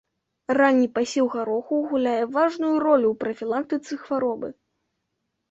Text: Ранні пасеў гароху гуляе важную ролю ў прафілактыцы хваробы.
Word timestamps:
Ранні 0.59 0.87
пасеў 0.95 1.27
гароху 1.33 1.75
гуляе 1.91 2.23
важную 2.39 2.73
ролю 2.85 3.07
ў 3.11 3.15
прафілактыцы 3.21 3.93
хваробы. 4.07 4.49